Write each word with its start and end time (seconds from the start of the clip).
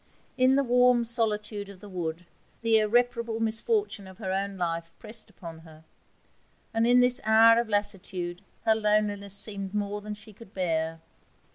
In 0.35 0.55
the 0.55 0.63
warm 0.63 1.05
solitude 1.05 1.69
of 1.69 1.79
the 1.79 1.87
wood 1.87 2.25
the 2.63 2.79
irreparable 2.79 3.39
misfortune 3.39 4.07
of 4.07 4.17
her 4.17 4.31
own 4.33 4.57
life 4.57 4.91
pressed 4.97 5.29
upon 5.29 5.59
her: 5.59 5.83
and 6.73 6.87
in 6.87 7.01
this 7.01 7.21
hour 7.23 7.59
of 7.59 7.69
lassitude 7.69 8.41
her 8.65 8.73
loneliness 8.73 9.35
seemed 9.35 9.75
more 9.75 10.01
than 10.01 10.15
she 10.15 10.33
could 10.33 10.55
bear. 10.55 11.01